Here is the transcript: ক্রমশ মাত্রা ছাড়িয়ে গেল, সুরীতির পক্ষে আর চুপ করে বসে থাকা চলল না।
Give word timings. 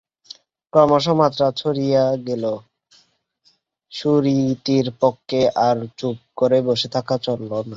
ক্রমশ 0.73 1.05
মাত্রা 1.19 1.47
ছাড়িয়ে 1.59 2.03
গেল, 2.27 2.43
সুরীতির 3.91 4.87
পক্ষে 5.01 5.41
আর 5.67 5.77
চুপ 5.97 6.17
করে 6.37 6.59
বসে 6.67 6.87
থাকা 6.95 7.15
চলল 7.25 7.51
না। 7.57 7.69